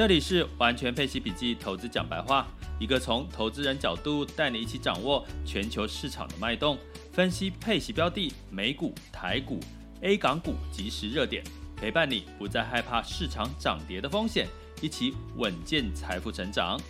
[0.00, 6.78] 这里是完全配息笔记投资讲白话，一个从投资人角度带你一起掌握全球市场的脉动，
[7.12, 9.60] 分析配息标的、美股、台股、
[10.00, 11.44] A 港股即时热点，
[11.76, 14.48] 陪伴你不再害怕市场涨跌的风险，
[14.80, 16.80] 一起稳健财富成长。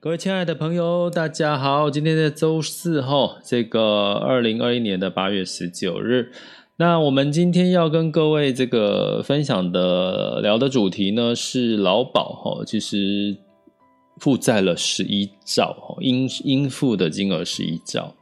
[0.00, 6.30] 各位亲爱的朋友，大家好，今天是周四后，这个二零二一年的八月十九日。
[6.76, 13.36] 那我们今天要跟各位这个分享的聊的主题呢，是劳保哈，其实
[14.18, 18.12] 负债了十一兆哈，应应付的金额十一兆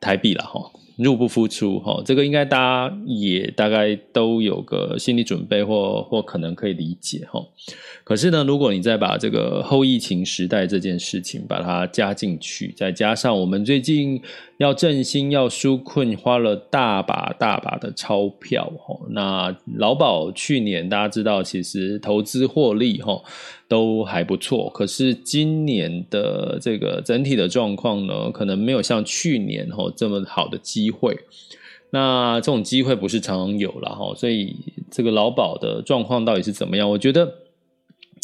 [0.00, 7.44] 台币了哈，入不敷出哈，这个应该大家也大概都有个心理准备或或可能可以理解哈。
[8.04, 14.20] 可是呢，如果你再把这个后疫情时代这件事情把它加进去，再加上我们最近
[14.58, 18.70] 要振兴、要纾困，花了大把大把的钞票，
[19.10, 23.20] 那劳保去年大家知道，其实投资获利哈
[23.68, 31.16] 都还不错，可是今年的这个整体的状况呢，可能没有像去年这么好的机会。
[31.90, 34.56] 那这种机会不是常常有了哈，所以
[34.90, 36.90] 这个劳保的状况到底是怎么样？
[36.90, 37.40] 我觉得。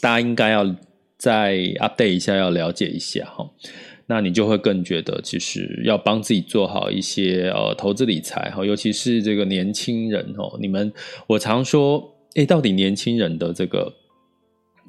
[0.03, 0.65] 大家应该要
[1.19, 3.47] 再 update 一下，要了解一下哈，
[4.07, 10.91] 那你就会更觉得，其实要帮自己做好一些呃投资理财哈，尤其是这个年轻人哦，你们
[11.27, 13.93] 我常说，诶，到底年轻人的这个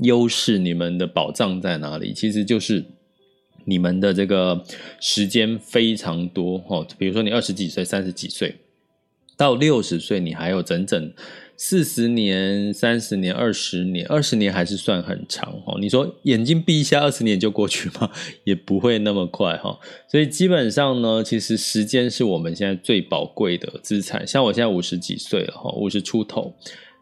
[0.02, 2.14] 优势，你们的宝藏在哪里？
[2.14, 2.86] 其实就是
[3.66, 4.64] 你们的这个
[5.00, 8.56] 时间非常多哈，比如说你二十几岁、三十几岁，
[9.38, 11.14] 到六十岁，你还有整整。
[11.64, 15.78] 四十年、三十年、二十年，二十年还是算很长哈。
[15.80, 18.10] 你说眼睛闭一下，二十年就过去吗？
[18.46, 19.78] 也不会那么快哈。
[20.10, 24.26] 所以基本上呢，其实时间是我们现在最宝贵的资产。
[24.26, 26.52] 像我现在五十几岁了哈，五十出头，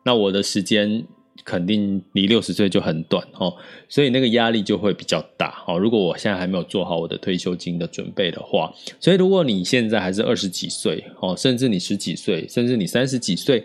[0.04, 1.06] 那我的时间
[1.44, 3.54] 肯定离六十岁就很短哦。
[3.88, 5.78] 所以那个压力就会比较大哦。
[5.78, 13.64] 如果我现在还没有做好我的退休金的准备的话，所以如果你现在还是二十几岁哦，甚至你十几岁，甚至你三十几岁。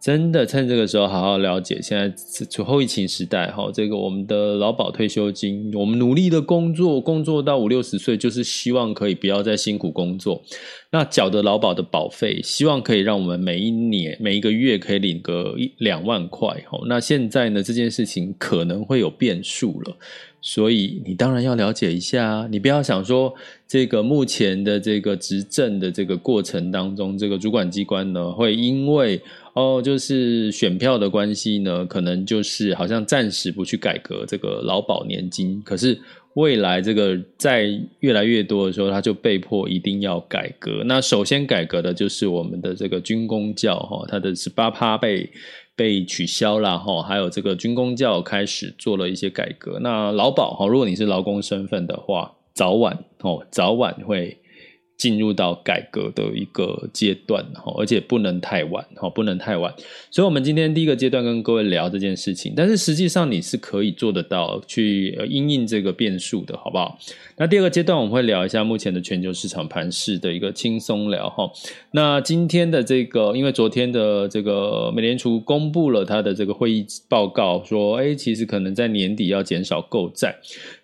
[0.00, 2.10] 真的趁这个时候好好了解，现在
[2.46, 10.42] 处后疫情时代哈，这个我们的劳保退休金，我们努力的工作，工作到五六十岁，就是希望可以不要再辛苦工作。
[10.90, 16.48] 那缴的劳保的保费，希望可以让我们每一年每一个月可以领个一两万块。
[16.70, 19.96] 哈那现在呢，这件事情可能会有变数了。
[20.42, 23.34] 所以你当然要了解一下，你不要想说
[23.68, 29.20] 这个目前的这个执政的这个过程当中，这个主管机关呢会因为
[29.54, 35.98] 哦就是选票的关系呢，可能就是好像暂时不去改革这个劳保年金，可是
[36.34, 37.68] 未来这个在
[38.00, 40.82] 越来越多的时候，他就被迫一定要改革。
[40.84, 45.30] 那首先改革的就是我们的这个军工教哈，它的十八趴被。
[45.76, 49.78] 被取消了哈，还有这个军工教开始做了一些改革。
[49.80, 54.36] 那劳保哈，如果你是劳工身份的话，早晚哦，早晚会。
[55.00, 59.74] 进入到改革的一个阶段哈，而且不能太晚哈，不能太晚。
[60.10, 66.98] 所以，我们今天第一个阶段跟各位聊这件事情，但是实际上你是可以做得到去因应这个变数的，好不好？
[67.38, 71.50] 那第二个阶段我们会聊一下目前的全球市场盘势的一个轻松聊哈。
[71.92, 80.36] 那今天的这个，因为昨天的这个美联储公布了它的这个会议报告，说，哎，其实可能在年底要减少购债。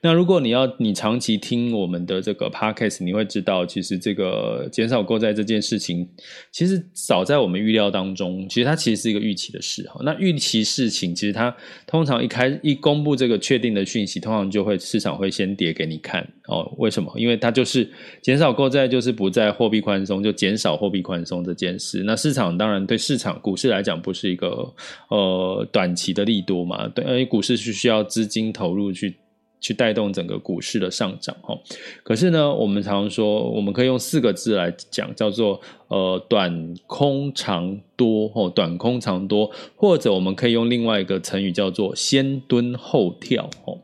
[0.07, 6.09] 那如果你要你长期听我们的这个 podcast，你会知道，其实这个减少购债这件事情，
[6.53, 10.01] 其实早在我们预料当中，其实它其实是一个预期的事哈。
[10.05, 11.53] 那预期事情，其实它
[11.89, 16.73] 通常一开一公布这个确定的讯息，通常就会市场会先跌给你看哦。
[16.79, 17.13] 为什么？
[17.17, 17.91] 因为它就是
[18.23, 22.05] 减少购债，就是不再货币宽松，就减少货币宽松这件事。
[22.05, 24.73] 那市场当然对市场股市来讲，不是一个
[25.09, 26.87] 呃短期的利多嘛？
[26.87, 29.17] 对，因为股市是需要资金投入去。
[29.67, 31.59] 去带动整个股市的上涨，哈。
[32.05, 43.77] 可是呢，我们常说，我们可以用四个字来讲，叫做呃短空长多，哦，短空长多，或者我们可以用另外一个成语叫做先蹲后跳，哦。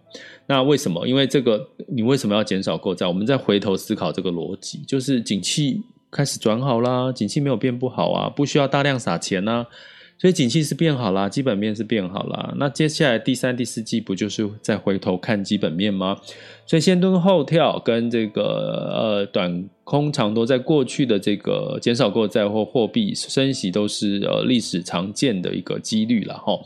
[0.46, 1.04] 那为什么？
[1.08, 3.08] 因为这个，你为什么要减少购债？
[3.08, 5.82] 我们再回头思考这个逻辑，就是景气
[6.12, 9.66] 开始转好啦，景气没有变不好啊，不需要大量撒钱啊。
[10.22, 12.54] 所以景气是变好啦，基本面是变好啦。
[12.56, 16.16] 那接下来第三、第四季不就是再回头看基本面吗？
[16.66, 18.42] 所以先蹲后跳跟这个
[18.94, 26.58] 呃短空长多，在过去的这个减少购债或货币升息都是呃历史常见的一个几率了哈。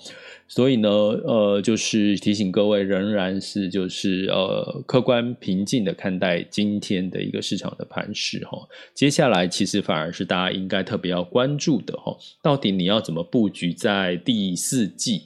[0.48, 8.56] 所以呢，呃，就是提醒各位，仍然是就是呃，客观平静的看待今天的一个市场的盘势哈。
[8.94, 15.22] 接下来其实反而是大家应该特别要关注的哈，到底你要怎么布局在第四季，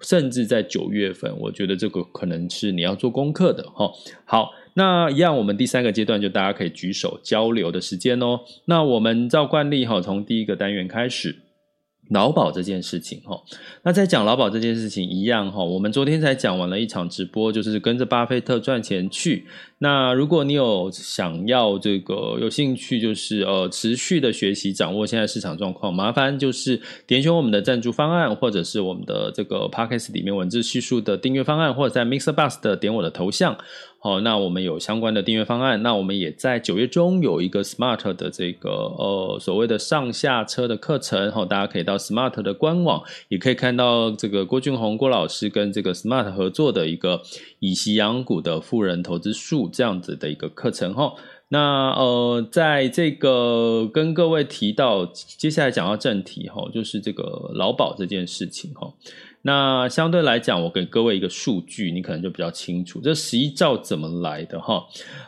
[0.00, 3.90] 甚至在九月份，我觉得这个可能是你要做功课的哈。
[4.24, 8.40] 好，那一样，我们第三个阶段就大家可以举手交流的时间哦。
[8.64, 11.36] 那我们照惯例哈，从第一个单元开始。
[12.10, 13.40] 劳保这件事情哈，
[13.82, 19.46] 那在讲劳保这件事情一样哈，我们昨天才讲完了一场直播，就是跟着巴菲特赚钱去。
[19.78, 33.56] 那如果你有想要这个有兴趣，就是呃持续的学习掌握现在市场状况，麻烦就是点选我们的赞助方案，或者是我们的这个 Podcast 里面文字叙述的订阅方案，或者在 MixerBox 的点我的头像。
[34.02, 35.82] 好，那我们有相关的订阅方案。
[35.82, 47.20] 那我们也在九月中有一个 Smart 的这个呃所谓的上下车的课程，好，大家可以到 Smart 的官网，也可以看到这个郭俊宏郭老师跟这个 Smart 合作的一个
[47.58, 51.12] 以息养股的富人投资术这样子的一个课程哈。
[51.48, 58.94] 那呃，在这个跟各位提到，接下来讲到正题哈，就是这个劳保这件事情哈。
[59.42, 64.84] 那相对来讲，我给各位一个数据，你可能就比较清楚，这十一兆怎么来的哈？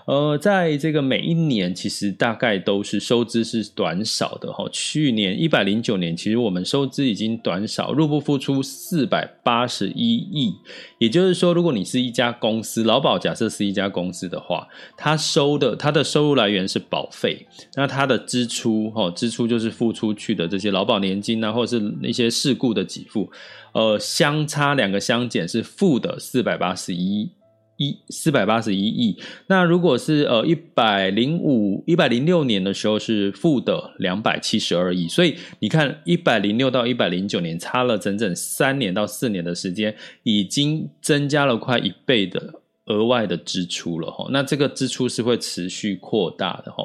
[0.07, 4.69] 呃，在这个每一年，其实大概都是收支是短少的哈。
[4.71, 10.55] 去年一百零九年，其实我们收支已经短少，入不敷出四百八十一亿。
[10.99, 23.31] 也就是说，如果你是一家公司，劳保假设是一家公司的话，它收的它的收入来源是保费，那它的支出哈，支出就是付出去的这些劳保年金啊，或者是那些事故的给付。
[23.73, 27.31] 呃，相差两个相减是负的四百八十一
[27.79, 29.17] 亿，四百八十一亿。
[29.47, 42.62] 那如果是呃一百零五、一百零六年的时候是负的两百七十二亿，所以你看一百零六到一百零九年差了整整三年到四年的时间，已经增加了快一倍的。
[42.87, 46.85] 额外的支出了哈，那这个支出是会持续扩大的哈。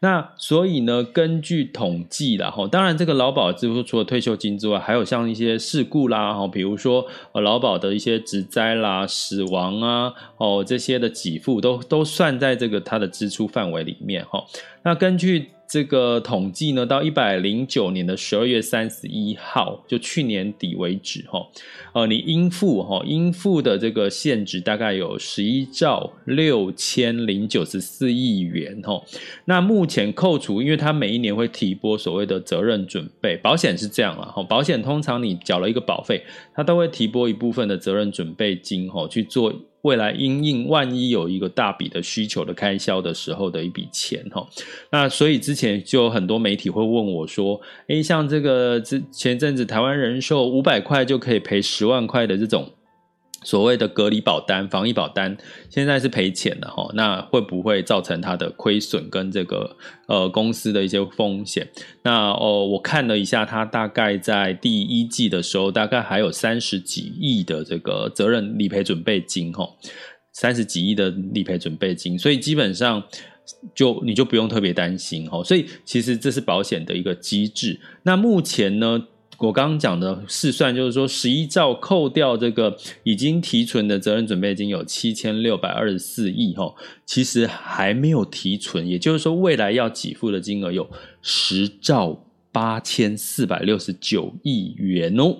[0.00, 14.44] 那所以呢，根据统计啦哈，当然这个劳保支出除了退休金之外，还有像一些事故啦哈，比如说呃劳保的一些职灾啦、死亡啊哦这些的给付都都算在这个它的支出范围里面哈。
[14.82, 21.46] 那根据这个统计呢，到一百零九年的十二月三十一号，就去年底为止，哈，
[21.92, 29.02] 呃，你应付哈应付的这个现值大概有十一兆六千零九十四亿元，哈。
[29.46, 36.22] 那目前扣除，因为它每一年会提拨所谓的责任准备，保险是这样了，哈，保险通常你缴了一个保费，
[36.54, 39.52] 它都会提拨一部分的责任准备金，哈，去做。
[39.82, 44.46] 未来因应万一有一个大笔的需求的开销的时候的一笔钱哈，
[44.90, 52.72] 那所以之前就有很多媒体会问我说，诶，像这个之前阵子台湾人寿五百块就可以赔十万块的这种。
[53.46, 55.36] 所谓的隔离保单、防疫保单，
[55.70, 59.76] 现在是赔钱的哈，那会不会造成它的亏损跟这个
[60.08, 61.64] 呃公司的一些风险？
[62.02, 69.64] 那哦，我看了一下，它大概在第一季的时候，大概还有三十几亿的这个责任理赔准备金哈，
[70.32, 73.00] 三十几亿的理赔准备金，所以基本上
[73.76, 75.44] 就你就不用特别担心哈。
[75.44, 77.78] 所以其实这是保险的一个机制。
[78.02, 79.06] 那目前呢？
[79.38, 86.74] 我刚刚讲的试算就是说，十一兆扣掉这个已经提存的责任准备金有七千六百二十四亿哈，
[87.04, 90.88] 其实还没有提存，也就是说未来要给付的金额有
[91.20, 92.18] 十兆
[92.50, 95.36] 八千四百六十九亿元哦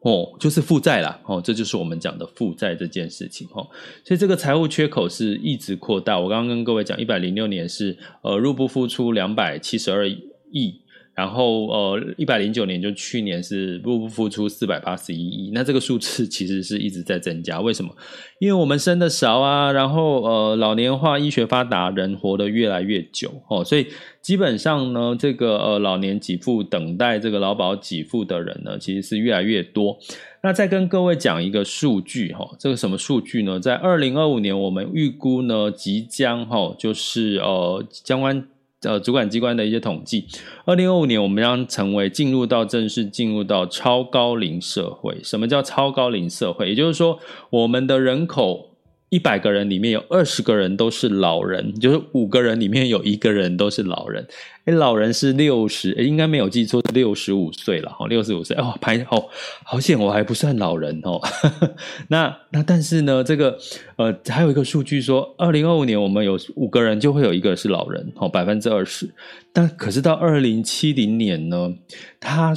[0.00, 3.66] 哦，就是负债啦哦，这就是我们讲的负债这件事情哈，
[4.04, 6.18] 所以这个财务缺口是一直扩大。
[6.18, 10.80] 我刚刚跟各位讲，一百零六年是呃入不敷出两百七十二亿。
[11.14, 17.60] 然后呃，一百零九年就去年是入不敷出四百八十一亿，那这个数字其实是一直在增加。
[17.60, 17.94] 为什么？
[18.40, 23.86] 因为我们生的少啊，然后呃老年化、医学发达，人活得越来越久哦，所以
[24.20, 29.96] 基本上呢，这个呃老年给付等待这个劳保给付的人呢，其实是越来越多。
[30.42, 33.60] 那再跟各位讲一个数据哈，这个什么数据呢？
[33.60, 38.48] 在二零二五年，我们预估呢即将哈，就是呃相关。
[38.84, 40.26] 呃，主管机关的一些统计，
[40.64, 45.18] 二零二五年我们将成为进入到正式进入到超高龄社会。
[45.22, 46.68] 什么叫超高龄社会？
[46.68, 47.18] 也就是说，
[47.50, 48.73] 我们的人口
[49.14, 54.26] 一百个人里面有二十个人都是老人，就是五个人里面有一个人都是老人。
[54.64, 59.24] 哎，老人是六十，应该没有记错，六十五岁了哈，六十五岁哦，排哦，
[59.62, 61.20] 好险，我还不算老人哦。
[62.08, 63.56] 那那但是呢，这个
[63.96, 69.08] 呃，还有一个数据说，二零二五年我们有五个人就会有一个是老人哦，百分之二十。
[69.52, 71.72] 但可是到二零七零年呢，
[72.18, 72.52] 他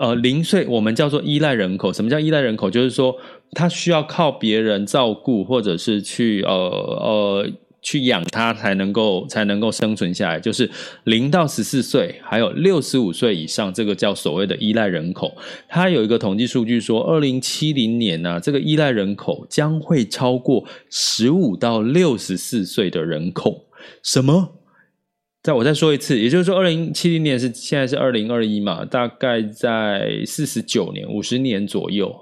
[0.00, 1.92] 呃零岁，我们叫做依赖人口。
[1.92, 2.70] 什么叫依赖人口？
[2.70, 3.14] 就是说
[3.52, 7.50] 他需要靠别人照顾，或者是去呃呃。
[7.80, 10.68] 去养他才能够才能够生存下来，就是
[11.04, 15.32] 零到十四岁，还有六十五岁以上，这个叫所谓的依赖人口。
[15.68, 23.66] 它有一个统计数据说，二零七零年呢、这个依赖人口将会超过十五到六十四岁的人口。
[24.02, 24.57] 什么？
[25.40, 32.12] 再我再说一次，也就是说，二零七零年是现在是二零二一嘛，大概在四十九年、五十年左右，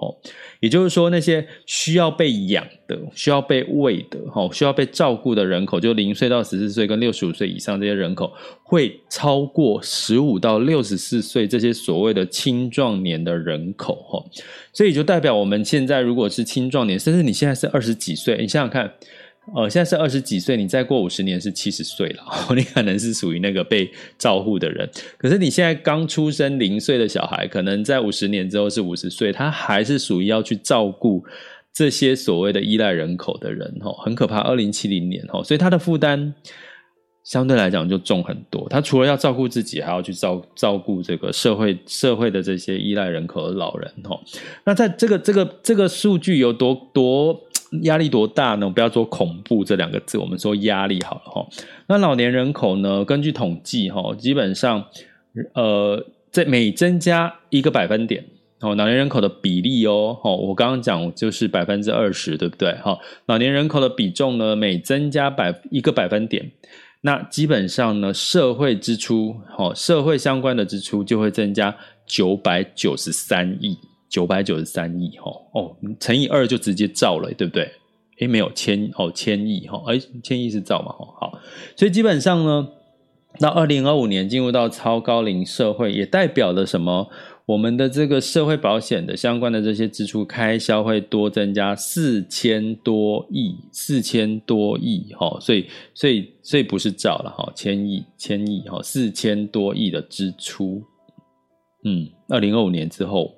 [0.61, 8.31] 也就是说，那些需要被养的、需要被喂的、哈、需要被照顾的人口，就零岁到十四岁跟六十五岁以上这些人口，
[8.63, 14.23] 会超过十五到六十四岁这些所谓的青壮年的人口，哈。
[14.75, 18.93] 所以就代表我们现在如果是青壮年，甚至你现在是二十几岁，你想想看。
[19.55, 22.23] 呃，现在是二十几岁，你再过五十年是七十岁了，
[22.57, 23.89] 你可能是属于那个被
[24.19, 24.89] 照护的人。
[25.17, 31.25] 可是你现在刚出生零岁的小孩，可能在五十年之后是五十岁，他还是属于要去照顾
[31.73, 33.73] 这些所谓的依赖人口的人，
[34.03, 34.41] 很可怕。
[34.41, 36.35] 二零七零年，所以他的负担
[37.23, 38.69] 相对来讲就重很多。
[38.69, 43.93] 他除了要照顾自己，还要去照照顾这个社会社会的这些依赖人口的老人，
[44.65, 47.46] 那在这个这个这个数据有多多？
[47.83, 48.71] 压力多大呢？
[48.71, 51.47] 不要说恐怖这两个字，我们说压力好了哈。
[51.89, 53.05] 那老年人口呢？
[53.05, 54.85] 根据统计哈，基本上
[55.55, 58.25] 呃，在每增加一个百分点
[58.61, 62.73] 哦，老年人口的比例哦，我刚刚讲就是百分之二十，对不对？
[62.77, 66.51] 哈，老年人口的比重呢，每增加百一个百分点，
[67.01, 73.77] 那基本上呢，社会支出哦，社会相关的支出就会增加九百九十三亿。
[74.09, 77.71] 九百九十三亿哈哦，乘以二就直接兆了，对不对？
[78.19, 81.39] 诶，没有千哦，千亿哈，诶，千亿是兆嘛哈，好，
[81.77, 82.67] 所以基本上呢，
[83.39, 87.11] 到二零二五年进入到超高龄社会，也代表了什么？
[87.45, 100.83] 我们的这个社会保险的相关的这些支出开销会多增加四千多亿，四千多亿哈，所以所以所以不是兆了哈，千亿千亿哈，四千多亿的支出，
[101.85, 103.36] 嗯，二零二五年之后。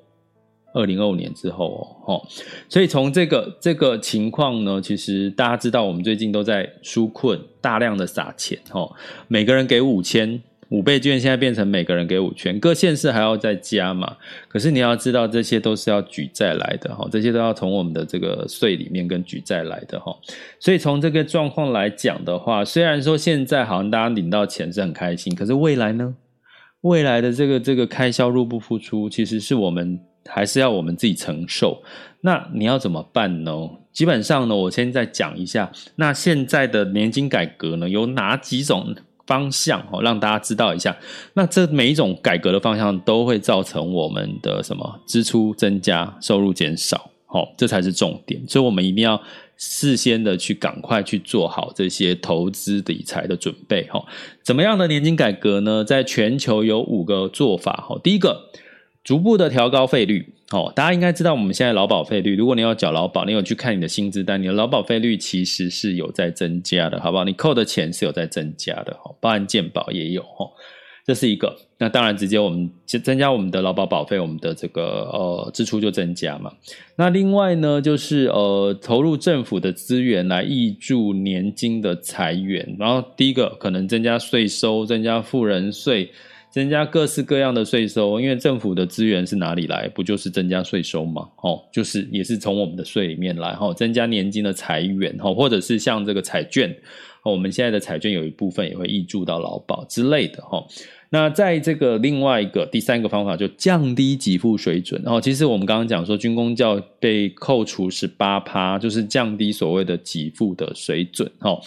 [0.79, 2.23] 二零二五年之后哦，
[2.69, 8.95] 所以从这个这个情况呢，其实大家知道，我们最近都在纾困，大量的撒钱哦，
[9.27, 14.17] 每个人给五千，五倍券现在变成每个人给五千，各县市还要再加嘛。
[14.47, 20.17] 可是你要知道，这些都是要举债来的哈，这些都要从我们的这个税里面跟举债来的哈。
[20.61, 26.15] 所以从这个状况来讲的话，虽然说现在好像大家领到钱是很开心，可是未来呢？
[26.83, 29.99] 未来的这个这个开销入不敷出，其实是我们。
[30.29, 31.83] 还是要我们自己承受，
[32.21, 33.53] 那你要怎么办呢？
[33.93, 38.95] 基本上呢，我先再讲一下，那现在的年金改革呢，有哪几种
[39.27, 40.97] 方向哦，让大家知道一下。
[41.35, 48.41] 那这每一种改革的方向都会造成我们的什么支出增加，收入减少，哦，这才是重点。
[48.47, 49.21] 所以我们一定要
[49.57, 54.05] 事先的去赶快去做好这些投资理财的准备，哈。
[54.45, 55.83] 怎么样的年金改革呢？
[55.83, 57.99] 在全球有五个做法，哈。
[58.05, 58.49] 第一个。
[59.09, 62.37] 逐步的调高费率，哦，大家应该知道我们现在劳保费率。
[62.37, 67.25] 如果你要缴劳保，你有去看你的薪资单，你的劳保费率其实是有在增加的，好不好？
[67.25, 70.47] 你扣的钱是有在增加的，哈，包含健保也有，哈，
[71.07, 71.57] 这是一个。
[71.79, 76.53] 那当然，直接我们增加我们的劳保保费，我们的这个呃支出就增加嘛。
[76.95, 86.11] 那另外呢，就是呃投入政府的资源来挹注年金的财源，然后第一个可能增加税收，增加富人税。
[86.51, 89.89] 增加各式各样的税收，因为政府的资源是哪里来？
[89.89, 91.29] 不就是增加税收吗？
[91.43, 96.75] 哦，就是也是从我们的税里面来，哦，增加年金的财源，哦，或者是像这个彩券，
[97.31, 100.65] 我们现在的彩券有一部分也会挹注到劳保之类的，哈。
[101.11, 105.01] 那在这个另外一个第三个方法，就降低给付水准。
[105.03, 111.31] 然后，其实我们刚刚讲说，军公教被扣除十八趴，就是降低所谓的给付的水准。
[111.39, 111.59] 哈，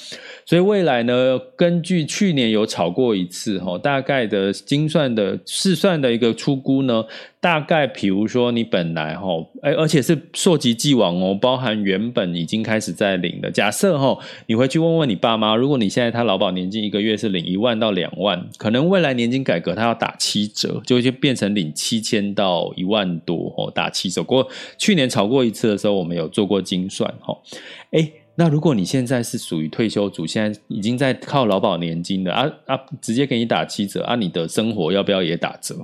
[0.46, 7.03] 所以未来呢，根据去年有炒过一次，哈，大概的精算的试算的一个出估呢。
[7.41, 9.27] 大概比如说你本来哈，
[9.63, 13.50] 哎，而且是溯及既往哦，包含原本已经开始在领的。
[13.50, 14.15] 假设哈，
[14.46, 24.22] 你回去问问你爸妈，如果你现在他劳保年金一个月是领一万到两万，可能未来年金改革他要打七折，就会变成领七千到一万多哦，打七折。
[24.24, 27.38] 不过去年炒过一次的时候，我们有做过精算哈，
[27.91, 28.12] 哎。
[28.36, 35.75] 那如果你现在是属于退休族，现在已经在靠劳保年金的啊啊，直接给你打七折啊，你的生活要不要也打折？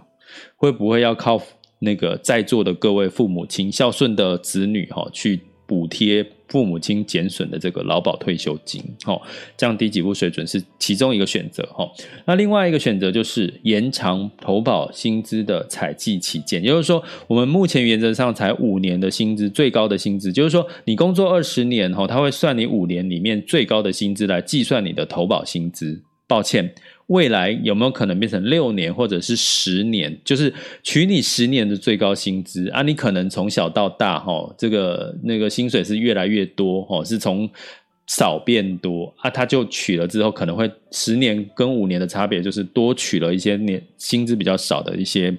[0.56, 1.40] 会不会要靠
[1.80, 6.26] 那个在座的各位父母亲孝顺的子女哈去补贴？
[6.48, 9.22] 父母亲减损的这个劳保退休金，哦，
[9.58, 11.86] 降低给付水准是其中一个选择，哈。
[12.24, 26.02] 那另外一个选择就是延长投保薪资的采计期间，也就是说，我们目前原则上才五年的薪资，最高的薪资，就是说你工作二十年，哈，他会算你五年里面最高的薪资来计算你的投保薪资。
[26.30, 26.74] 抱歉。
[27.08, 30.18] 未来有没有可能变成六年或者是十年？
[30.24, 37.50] 就是取你十年的最高薪资啊，你可能从小到大哈，这个那个薪水是越来越多哈，是从。
[38.08, 45.38] 少变多啊，他就取了之后，可能会十年跟五年的差别，就是多取了一些年薪资比较少的一些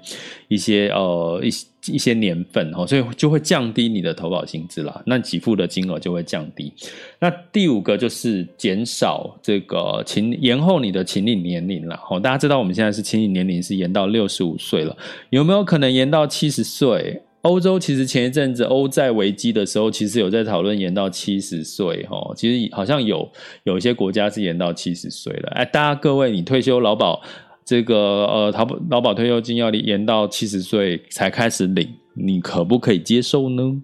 [0.49, 1.49] 一些呃一
[1.95, 6.71] 一些年份哦，所以就会降低你的投保薪资啦，那给付的金额就会降低。
[7.19, 14.95] 那第五个就是减少这个请延后你的请领年龄了哦，大家知道我们现在是请领年龄是延到六十五岁了，
[15.31, 17.23] 有没有可能延到七十岁？
[17.49, 22.33] 欧洲其实前一阵子欧债危机的时候，其实有在讨论延到七十岁哈。
[22.37, 23.27] 其实好像有
[23.65, 25.49] 有一些国家是延到七十岁了。
[25.55, 27.23] 哎，大家各位，你退休劳保
[27.65, 33.81] 这个呃，劳保劳保退休金要延到七十岁才开始领，你可不可以接受呢？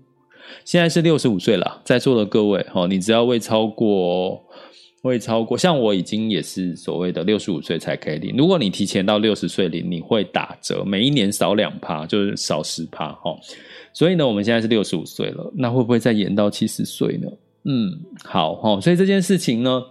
[0.63, 4.44] 现在是六十五岁了，在座的各位哈，你只要未超过。
[5.09, 8.35] 会超过，像我已经也是所谓的六十五岁才可以领。
[8.39, 13.39] 如果你提前到六十岁领，你会打折，每一年少两趴，就是少十趴哈。
[13.93, 17.29] 所以呢，我们现在是六十五岁了，那会不会再延到七十岁呢？
[17.65, 18.81] 嗯，好哈。
[18.81, 19.83] 所以这件事情呢，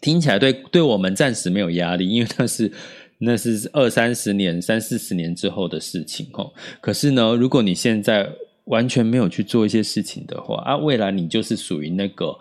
[0.00, 2.72] 听起来对对我们暂时没有压力，因为那是
[3.18, 6.44] 那是二三十年、三四十年之后的事情哈。
[6.80, 8.28] 可是呢，如果你现在
[8.64, 12.36] 完全没有去做一些事情的话，啊，未来你就是属于那个。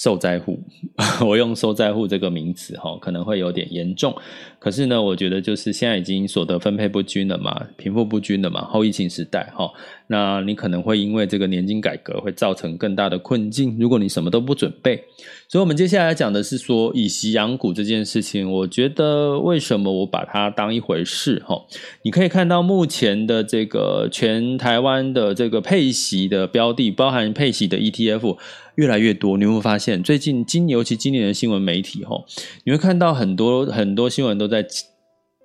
[0.00, 0.58] 受灾户，
[1.28, 4.16] 我用受灾户这个名词哈，可能会有点严重。
[4.60, 9.72] 可是呢，我觉得就是现在已经所得分配不均了嘛，贫富不均了嘛，后疫情时代哈，
[10.06, 13.74] 那你可能会因为这个年金改革会造成更大的困境。
[13.80, 15.02] 如果你什么都不准备，
[15.48, 18.52] 所以我们接下来讲的是说以息养股这件事情。
[18.52, 21.64] 我觉得为什么我把它当一回事哈？
[22.02, 28.36] 你可以看到目前的这个全台湾的这个配息的标的，包含配息的 ETF。
[28.76, 32.24] 越来越多，你会发现最近今尤其今年的新闻媒体吼，
[32.64, 34.66] 你会看到很多很多新闻都在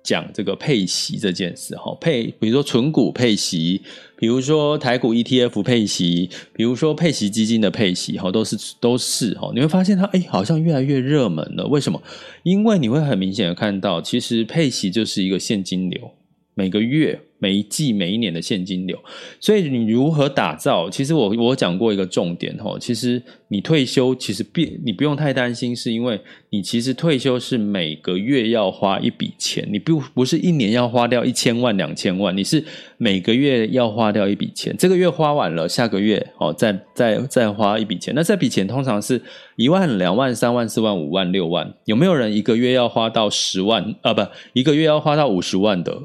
[0.04, 3.80] 讲这个配息这件事哈，配比如说存股配息，
[4.16, 12.02] 比如说台股 ETF 配息，比如说配息基金的配息哈，都是都是哈，你会发现它哎好像越来越热门了，为什么？
[12.42, 16.10] 因为你会很明显的看到，其实配息就是一个现金流，
[16.54, 17.20] 每个月。
[17.38, 18.98] 每一季、每一年的现金流，
[19.40, 20.88] 所以你如何打造？
[20.88, 26.20] 其实我我讲过一个重点吼，其实你退休其实变你不用太担心，是因为
[26.50, 32.64] 你其实退休是每个月要花一笔钱，你不不是一年要花掉一千万、两千万，你是
[32.96, 39.20] 每个月要花掉一笔钱，这个月花完了，下个月哦再再再花一笔钱，那这笔钱通常是
[39.56, 44.14] 一万、两万、三万、四万、五万、六万，有没有人一个月要花到十万啊？
[44.14, 44.22] 不，
[44.54, 46.02] 一个月要花到五十万的？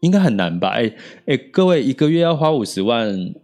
[0.00, 0.68] 应该很难吧？
[0.68, 0.92] 哎
[1.26, 3.34] 哎，各位一个月要花五十万，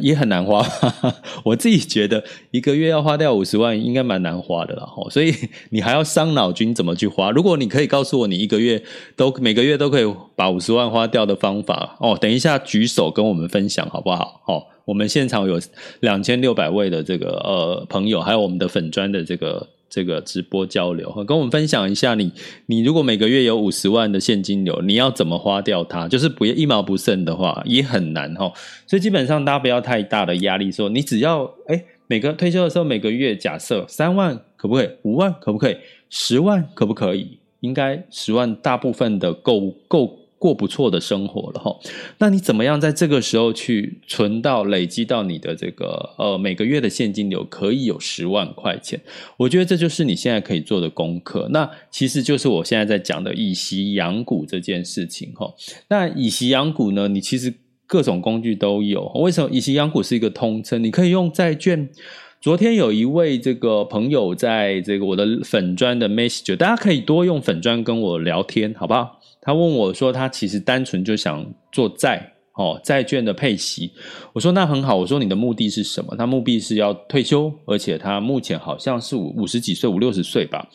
[0.00, 0.64] 也很难花。
[1.44, 2.22] 我自己觉得
[2.52, 4.86] 一个月要花掉五十万，应该蛮难花的啦。
[5.10, 5.34] 所以
[5.70, 7.30] 你还要伤脑筋怎么去花。
[7.32, 8.82] 如果你可以告诉我，你一个月
[9.16, 14.40] 都每个月都可以把五十万花掉的方法哦，等一下举手跟我们分享好不好？
[14.46, 15.60] 哦，我们现场有
[16.00, 19.68] 两千六百位的这个呃朋友，还有我们的粉专的这个。
[19.90, 22.32] 这个直播交流，跟我们分享一下你，
[22.66, 26.06] 你如果每个月有五十万的现金流，你要怎么花掉它？
[26.06, 28.52] 就是不要一毛不剩的话，也很难哈。
[28.86, 34.88] 所以基本上大家不要太大的压力，说你只要哎每个退休的时候每个月假设三万可不可以？
[35.02, 35.76] 五万可不可以？
[36.08, 37.38] 十万可不可以？
[37.58, 40.19] 应该十万大部分的够够。
[40.40, 41.76] 过不错的生活了哈，
[42.16, 48.98] 那你怎么样在这个时候去存到累积到你的这个呃每个月的现金流可以有十万块钱？
[49.36, 51.46] 我觉得这就是你现在可以做的功课。
[51.52, 55.52] 那其实就是我现在在讲的以息养股这件事情哈。
[55.88, 57.52] 那以息养股呢，你其实
[57.86, 59.04] 各种工具都有。
[59.16, 60.82] 为什么以息养股是一个通称？
[60.82, 61.90] 你可以用债券。
[62.40, 69.19] 昨天有一位这个朋友在这个我的粉砖的 message，大家可以多用粉砖跟我聊天，好不好？
[69.50, 73.90] 他问我说，他其实单纯就想做债哦，债券的配息。
[74.32, 76.14] 我说那很好，我说你的目的是什么？
[76.16, 80.68] 他目的是要退休，而且他目前好像是五五十几岁，五六十岁吧。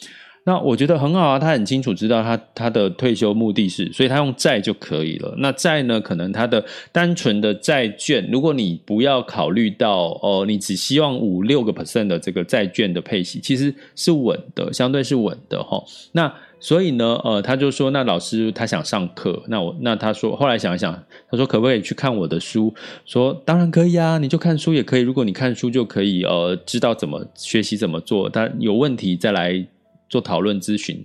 [0.44, 5.34] 那我觉得很好啊，他很清楚知道他他的退休目的是，所以他用债就可以了。
[5.38, 15.82] 那债呢，可能他的单纯的债券，如果你不要考虑到哦、你只希望五六个 percent 的这个债券的配息，其实是稳的，相对是稳的哈。
[16.12, 16.32] 那
[16.66, 20.92] 所以呢，呃，他就说，那老师他想上课，那我那他说，后来想一想，
[21.30, 22.74] 他说可不可以去看我的书？
[23.06, 25.02] 说当然可以啊，你就看书也可以。
[25.02, 29.68] 如果你看书就可以，呃，知道怎么学习怎么做，但有问题再来。
[30.08, 31.04] 做讨论咨询，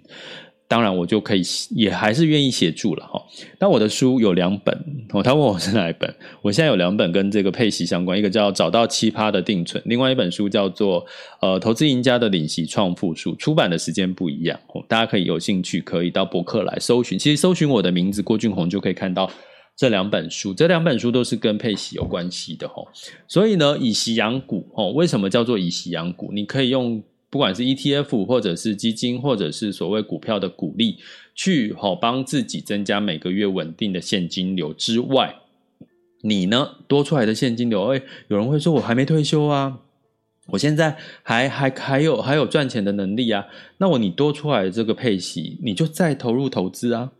[0.70, 3.20] 当然我就可以，也还是愿意协助了哈。
[3.58, 4.72] 那我的书有两本
[5.12, 11.04] 哦，他问我是哪一本，我现在有两本跟这个配息相关，一个叫《找到奇葩的定存》，另外一本书叫做
[11.40, 19.28] 《呃投资赢家的领息创富术》，出版的时间不一样，大家可以有兴趣可以到博客来搜寻，其实搜寻我的名字郭俊宏就可以看到
[19.76, 22.76] 这两本书，这两本书都是跟配息有关系的哈。
[23.26, 26.30] 所以呢，以息养股哦，为什么叫做以息养股？
[26.32, 27.02] 你可以用。
[27.30, 30.98] 不管是 ETF 或者是基金，或者是所谓股票的股利，
[31.34, 35.36] 去好帮自己增加每个月稳定的现金流之外，
[36.22, 39.80] 你呢多出来的现金流，哎，有人会说我还没退休啊，
[40.48, 43.46] 我现在还还还有还有赚钱的能力啊，
[43.78, 47.12] 那我你多出来的这个配息，你就再投入投资啊，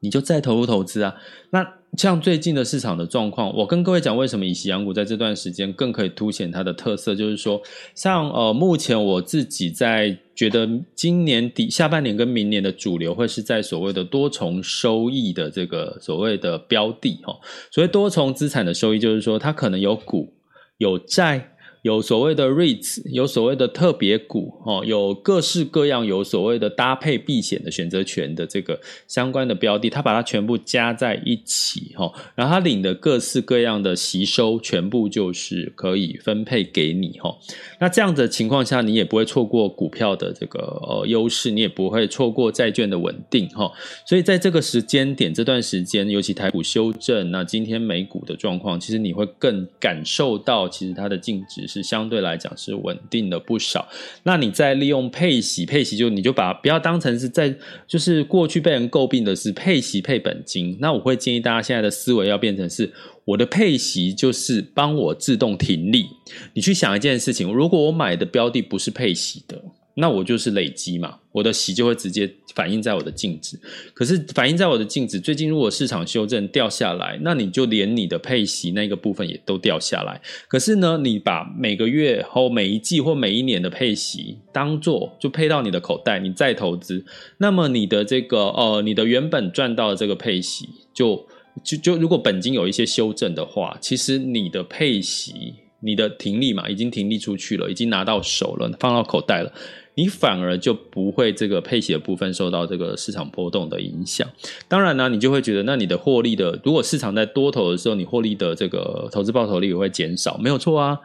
[0.00, 1.16] 你就再投入投资啊，
[1.50, 1.79] 那。
[1.96, 7.60] 像最近的市场的状况，我跟各位讲，为什么以息养股在这段时间更可以凸显它的特色，就是说，
[7.94, 17.36] 像呃，目前我自己在觉得今年底下半年跟明年的主流会是在所谓的多重收益的这个所谓的标的哈，
[17.72, 20.32] 所谓多重资产的收益，就是说它可能有股
[20.78, 21.52] 有债。
[21.82, 37.34] 有所谓的 REITs，有所谓的特别股，哦，有各式各样有所谓的搭配避险的选择权的这个相关的标的，它把它全部加在一起，哈，然后它领的各式各样的吸收，全部就是可以分配给你，哈。
[37.78, 43.72] 那这样的情况下，你也不会错过股票的这个呃优势，你也不会错过债券的稳定，哈。
[44.04, 51.66] 所以在这个时间点，这段时间，尤其台股修正，那今天美股的状况，其实你会更感受到，其实它的净值。
[51.70, 53.88] 是相对来讲是稳定的不少。
[54.24, 57.54] 那你再利用配息，配息就你就把不要当成是在
[57.86, 60.76] 就是过去被人诟病的是配息配本金。
[60.80, 62.92] 那我会建议大家现在的思维要变成是
[63.24, 66.06] 我的配息就是帮我自动停利。
[66.54, 69.62] 你去想一件事情，如果我买的标的不是配息的。
[69.94, 73.58] 那我就是累积嘛，我的息就会直接反映在我的净值。
[73.92, 80.20] 可是反映在我的净值，最近如果市场修正掉下来，那你就连你的配息那个部分也都掉下来。
[80.48, 87.04] 可是呢，你把每个月或每一季或每一年的配息当做就配到你的口袋，你再投资，
[87.38, 91.26] 那么你的这个呃，你的原本赚到的这个配息，就
[91.64, 99.52] 就就如果本金有一些修正的话，其实你的配息，你的停利嘛，已经停利出去了，已经拿到手了，放到口袋了。
[100.00, 104.26] 你反而就不会这个配息的部分受到这个市场波动的影响。
[104.66, 110.98] 当然呢，你就会觉得，那你的获利的，如果市场在多头的时候，你获利的这个投资报酬率也会减少，没有错啊。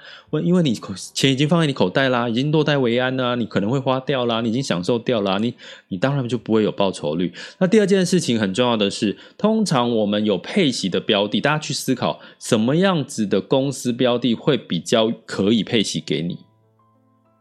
[0.45, 0.73] 因为你
[1.13, 5.53] 钱已经放在你口袋啦，已经落袋为安啦，你可能会花掉啦，你已经享受掉啦，你
[5.89, 7.33] 你当然就不会有报酬率。
[7.59, 16.44] 那第二件事情很重要的是，通常我们有配息的标的，大家去思考什么样子的公司标的会比较可以配息给你。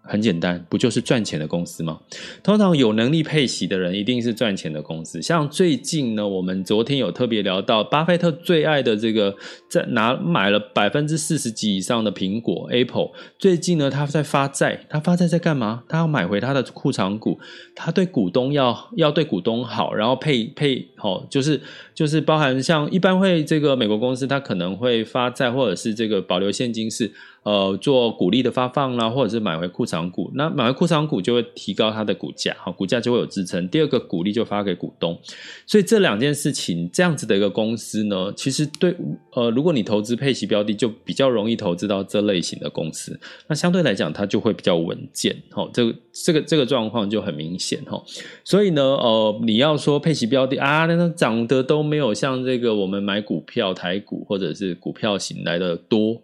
[0.06, 1.98] 很简单，不就是赚钱的公司吗？
[2.42, 5.22] 通常有能力配息的人，一定是赚钱的公司。
[5.22, 9.34] 像最近呢，我们昨天有特别聊到，巴菲特最爱的这个，
[9.68, 13.12] 在拿买了百分之四十几以上的苹果 Apple。
[13.38, 15.82] 最近呢，他在发债，他发债在干嘛？
[15.88, 17.40] 他要买回他的库藏股，
[17.74, 21.58] 他对股东要要对股东好，然后配配好，就是
[21.94, 27.10] 就是包含像一般会这个美国公司，他可能会发债，或者是这个保留现金是。
[27.44, 33.68] 呃，做股利的发放啦，或者是买回库藏股，那买回库藏股就会提高它的股价，好，股价就会有支撑。
[33.68, 35.20] 第二个股利就发给股东，
[35.66, 38.96] 所以这两件事情，这样子的一个公司呢，其实对，
[39.34, 48.02] 呃，如果你投资配息标的，就比较容易投资到这类型的公司，那相对来讲，它就会比较稳健，哈，这个这个这个状况就很明显，哈。
[48.42, 56.22] 所以呢，呃，你要说配息标的啊，那涨得都没有像这个我们买股票台股或者是股票型来的多。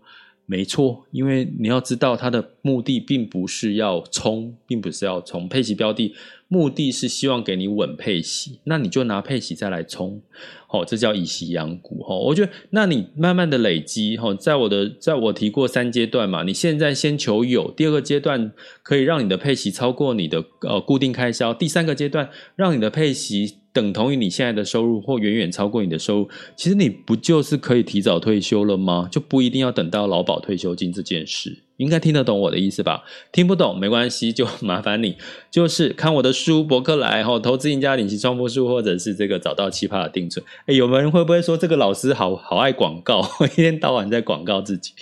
[0.51, 6.13] 没错，因为你要知道，它的目的并不是要冲，并不是要冲配息标的，
[6.49, 10.21] 目的是希望给你稳配息，那你就拿配息再来冲，
[10.69, 18.51] 哦，这叫以息养股，哦，我觉得，那你慢慢的累积，哦，在我的，在我提过三阶段嘛，你现在先求有，第二个阶段
[18.83, 23.60] 可以让你的配息超过你的呃固定开销，第三个阶段让你的配息。
[23.73, 29.09] 等同于你现在的收入，或远远超过你的收入，其实你不就是可以提早退休了吗？
[29.11, 31.63] 就不一定要等到劳保退休金这件事。
[31.77, 33.05] 应该听得懂我的意思吧？
[33.33, 35.17] 听不懂没关系，就麻烦你
[35.51, 40.45] 就是看我的书博客来哈，投资赢家领息创富术，或者是这个找到奇葩的定存。
[40.67, 44.93] 哎，有没有人会不会说这个老师好好爱 广告，一天到晚在广告自己？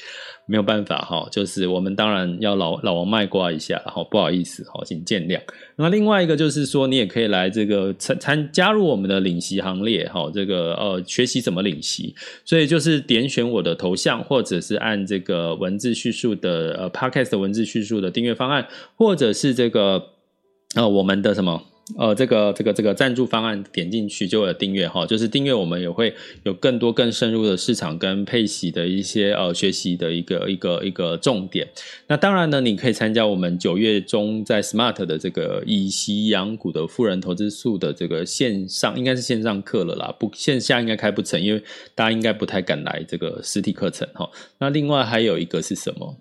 [0.50, 5.38] 没有办法哈，就是我们当然要老老王卖瓜一下，然后不好意思哈，请见谅。
[5.76, 12.14] 那另外一个就是说，你也可以来这个参参加入我们的领息行列哈，这个呃学习怎么领息，
[12.46, 20.02] 所以就是点选我的头像，或者是按这个文字叙述的呃 Podcast 文字叙述的订阅方案，或者是这个
[20.74, 21.62] 呃我们的什么。
[21.96, 31.66] 呃，这个这个这个赞助方案点进去就有订阅哈，就是订阅我们也会有更多更深入的市场跟配息的一些呃学习的一个一个一个重点。
[32.06, 41.62] 那当然呢，你可以参加我们九月中在 Smart 的这个以息养股的富人投资术的这个线上，应该是线上课了啦，不线下应该开不成，因为
[41.94, 44.28] 大家应该不太敢来这个实体课程哈。
[44.58, 46.14] 那另外还有一个是什么？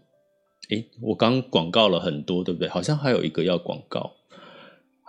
[0.69, 2.69] 诶，我刚广告了很多，对不对？
[2.69, 4.13] 好像还有一个要广告。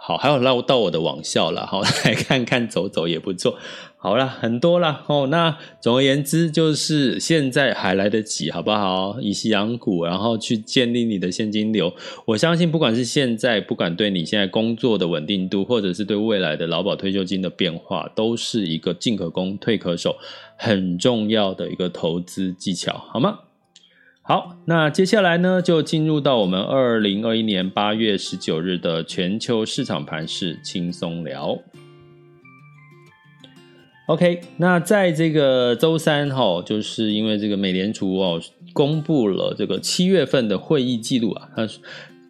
[0.00, 3.58] 好，还有绕到我的网校了，好， 来看看走走也不错。
[3.96, 5.04] 好啦，很多啦。
[5.08, 5.26] 哦。
[5.26, 9.20] 那总而言之，就是现在还来得及，好不好？
[9.20, 11.92] 以息养股，然后去建立你的现金流。
[12.26, 20.16] 我相信，不管是现在，不管对你现在工作的稳定度，或者是对未来的劳保退休金的变化，都是一个进可攻、退可守，
[20.56, 23.40] 很重要的一个投资技巧，好吗？
[24.28, 31.58] 好，那接下来呢，就进入到我们二零二一年八月十九日的全球市场盘势轻松聊。
[34.04, 38.38] OK，那在这个周三哈，就是因为这个美联储哦
[38.74, 41.66] 公布了这个七月份的会议记录啊，它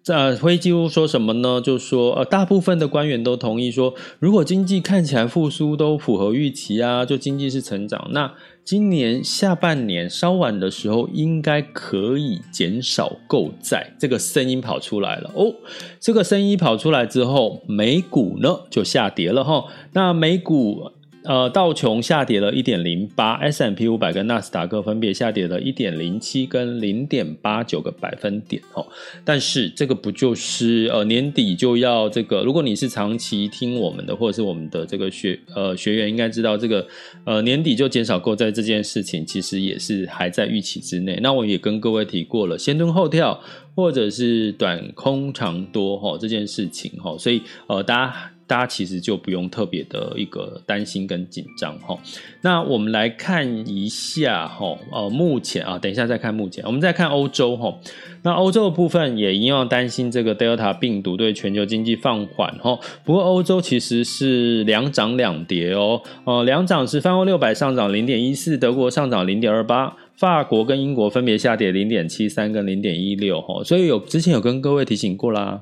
[0.05, 1.61] 在会议记录说什么呢？
[1.61, 8.35] 就说呃，大部分的官员都同意说，如果经济看起来复苏都符合预期啊，就经济是成长，那。
[8.69, 15.55] 今年下半年稍晚的时候，应该可以减少购债，这个声音跑出来了哦。
[15.99, 19.65] 这个声音跑出来之后，美股呢就下跌了哈。
[19.95, 20.93] 那美股。
[21.25, 28.87] 呃，道琼下跌了一点零八，S&P 五百跟纳斯达克分别下跌了一点零七跟零点八九个百分点哦。
[29.25, 32.43] 但是这个不就是呃年底就要这个？
[32.43, 36.87] 如果你是长期听我们的，或者是我们的这个学呃学员，应该知道这个
[37.25, 41.19] 呃年底就减少购债这件事情，其实也是还在预期之内。
[41.21, 43.39] 那我也跟各位提过了，先蹲后跳，
[43.75, 48.31] 或者是短空长多哈这件事情哈，所以呃大家。
[48.49, 51.97] 大家其实就不用特别的一个担心跟紧张哈。
[52.41, 57.79] 那我们来看一下哈，呃，目前啊，等一下再看目前，我们再看欧洲哈。
[58.23, 62.79] 那欧洲的部分也一样担心这个 Delta 病毒对全球经济放缓哈。
[63.05, 73.63] 不过欧洲其实是两涨两跌哦，呃，两涨是泛欧六百上涨零点一四，德国上涨零点二八，法国跟英国分别下跌零点七三跟零点一六哈。
[73.63, 75.61] 所以有之前有跟各位提醒过啦。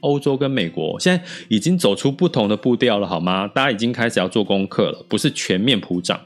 [0.00, 3.48] 欧洲跟美国现在已经走出不同的步调了，好吗？
[3.48, 6.20] 大家已经开始要做功课了，不是全面普涨。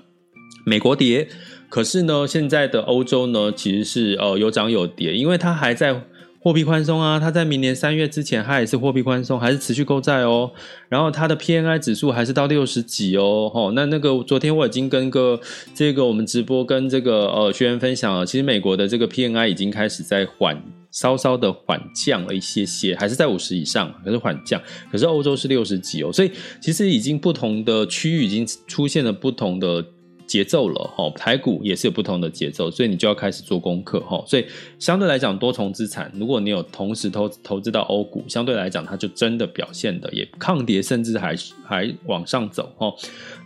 [0.66, 1.26] 美国跌，
[1.68, 6.02] 可是呢，现在的欧洲呢，其实是呃有涨有跌，因为它还在
[6.42, 10.50] 货币宽松啊，它在明年三月之前，它也是货币宽松，还是持续购债哦。
[10.88, 15.40] 然后它的 PNI 指数还是到六十几哦，吼，那那个昨天我已经跟个
[15.74, 20.62] 这个我们直播跟这个呃学员分享了，其实美国的这个 PNI 已经开始在缓。
[20.90, 24.60] 稍稍的缓降了一些些，还是在五十以上，可是缓降。
[24.90, 29.84] 可是欧洲是六十几哦，所以其实已经不同的区域已经出现了不同的
[30.26, 31.12] 节奏了哦。
[31.16, 34.20] 台股也是有不同的节奏，所以你就要开始做功课哈。
[34.26, 34.44] 所以
[34.80, 42.92] 相对来讲，多重资产，如果你有同时投投资到欧股，相对来讲，它就真的表现的也抗跌，甚至还还往上走哈。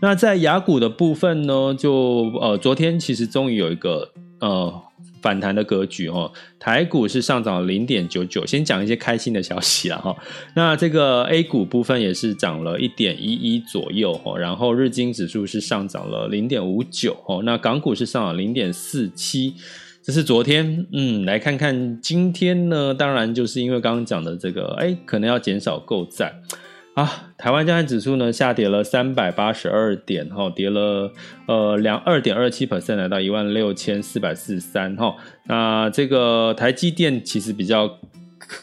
[0.01, 4.83] 那在雅股的部分呢，就呃昨天其实终于有一个呃。
[5.25, 8.45] 反弹的格局哦，台股是上涨零点九九。
[8.45, 10.15] 先讲一些开心的消息啦哈。
[10.55, 19.55] 那这个 A 股部分也是涨了一点一一左右哦，然后日经指数是上涨了零点五九哦，那港股是上涨零点四七。
[20.03, 22.93] 这是昨天，嗯，来看看今天呢？
[22.93, 26.35] 当然就是因为刚刚讲的这个，哎，可能要减少购债。
[26.95, 31.13] 啊，台湾加权指数呢下跌了三百八十二点，哈，跌了
[31.47, 35.17] 呃两二点二七 percent，来到一万六千四百四十三，哈。
[35.49, 37.99] 那这个台积电其实比较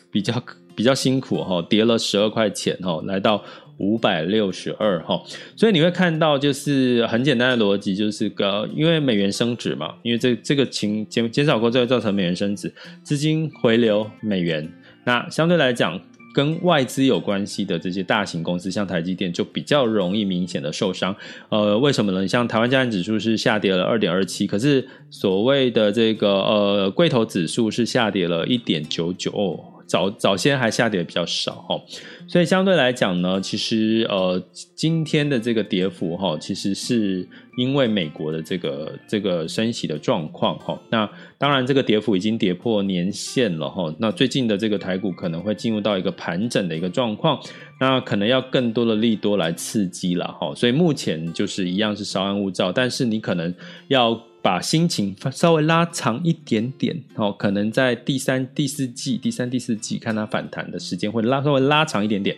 [0.10, 0.42] 比较
[0.78, 3.44] 比较辛苦，哈，跌了十二块钱，哈，来到
[3.80, 5.22] 五百六十二，哈。
[5.58, 14.72] 所以你会看到，就是很简单的逻辑，就是个因为美元升值嘛，因为这这个情减减少购债造成美元升值，资金回流美元，
[15.04, 16.00] 那相对来讲。
[16.34, 21.16] 跟外资有关系的这些大型公司，像台积电就比较容易明显的受伤。
[21.50, 22.28] 呃，为什么呢？
[22.28, 29.60] 像台湾加权指数是下跌了二点二七，可是所谓的这个呃柜头指数是下跌了一点九九。
[29.92, 31.78] 早早先还下跌比较少哈，
[32.26, 34.42] 所以相对来讲呢，其实呃
[34.74, 37.28] 今天的这个跌幅哈，其实是
[37.58, 40.80] 因为美国的这个这个升息的状况哈。
[40.90, 43.94] 那当然这个跌幅已经跌破年线了哈。
[44.00, 47.38] 那最近的这个台股可能会进入到一个盘整的一个状况，
[47.82, 50.56] 那可能要更多的利多来刺激了哈。
[50.56, 53.54] 所以目前就是一样是稍安勿躁，但是你可能
[53.90, 54.18] 要。
[54.42, 62.36] 把心情稍微拉长一点点，哦，可能在第三、第四季、第三、第四季看它反弹的时间会拉稍微拉长一点点。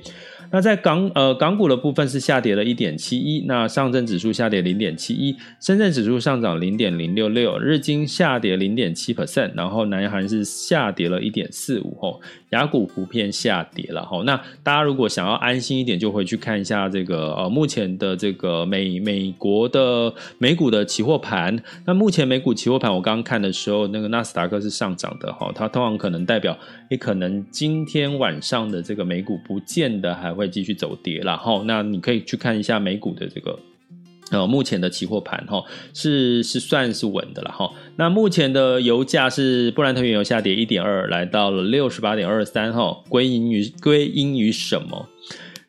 [0.51, 12.21] 那在港呃港股的部分是下跌了一点七一，那上证指数下跌零点七一，深圳指数上涨零点零六六，日经下跌零点七 percent，然后南韩是下跌了一点四五，吼，
[12.53, 14.23] 雅股普遍下跌了，哈。
[14.25, 21.61] 那大家如果想要安心一点，就回去看一下这个呃目前的这个美美国的美股的期货盘。
[21.85, 26.57] 那目前美股期货盘我刚刚看的时候，那个纳斯达克是上涨的，哈，它通常可能代表
[26.89, 30.49] 也可能今天晚上的这个美股不见得还会。
[30.53, 33.57] 继续走跌，然后那你可以去看一下美股的这个
[34.31, 37.69] 呃目前的期货盘哈，是是算是稳的了哈。
[37.95, 45.07] 那目前的油价是布兰特原油下跌一点二，来到了六十八点二三哈，归因于归因于什么？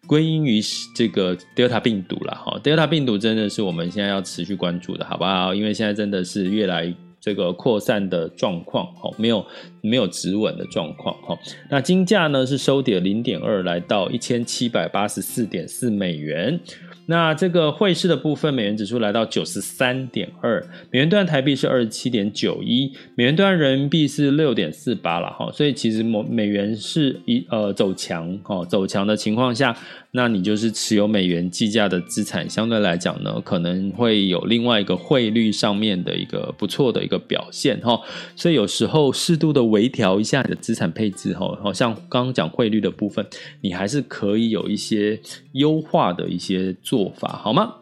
[0.06, 0.60] 归因于
[0.94, 2.58] 这个 Delta 病毒了哈。
[2.62, 5.54] Delta 病毒真的是我们现在要持续关注的，好不好？
[5.54, 6.94] 因为现在真的是越来。
[7.20, 9.42] 这个扩散的状况，哈，没有
[9.84, 11.38] 没有止稳的状况，哈。
[11.70, 16.58] 那金价呢是收跌零点二，来到一千七百八十四点四美元。
[17.06, 29.76] 那这个汇市的部分，美元指数来到九十三点二，美元兑台币是二十七点九一，美元兑人民币是六点四八了哈，所以其实美美元是一呃走强哈，走强的情况下，
[30.12, 38.00] 那你就是持有美元计价的资产，相对来讲呢，可能会有另外一个汇率上面的一个不错的一个表现哈，
[38.34, 43.26] 所以有时候适度的微调一下你的资产配置哈，好像刚刚讲汇率的部分，
[43.60, 45.20] 你还是可以有一些
[45.52, 46.54] 优化的一些。
[46.82, 47.74] 做法好吗？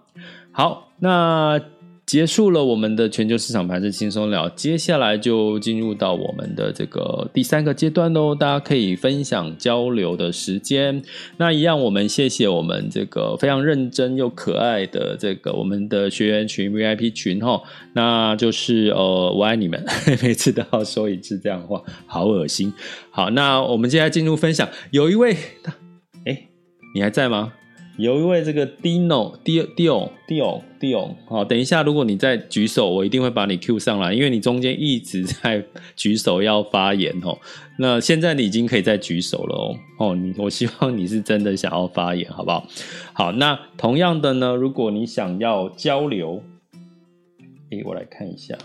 [0.52, 1.60] 好，那
[2.12, 8.34] 结束了我们的全球市场盘势轻松聊，接下来就进入到我们的这个第三个阶段喽。
[8.34, 11.02] 大家可以分享交流的时间。
[11.38, 17.62] 那一样，我们谢谢我们这个非常认真又可爱的这个我们的学员群 VIP 群哈。
[17.94, 19.82] 那就是呃，我爱你们，
[20.22, 22.70] 每次都要说一次这样的话，好恶心。
[23.10, 24.68] 好，那我们接下来进入分享。
[24.90, 25.34] 有一位，
[26.26, 26.48] 哎，
[26.94, 27.54] 你还在吗？
[27.96, 35.64] 有一位这个 Dino Dion Dion Dion Dion，好，等一下，如果你再举手，我一定会把你 Q 上来，因为你中间一直 在
[35.94, 37.38] 举手要发言哦。
[37.78, 39.76] 那现在你已经可以再举手了哦。
[40.00, 42.66] 哦，你我希望你是真的想要发言，好不好？
[43.14, 46.42] 好，那同样的呢，如果你想要交流，
[47.70, 48.58] 诶，我来看一下。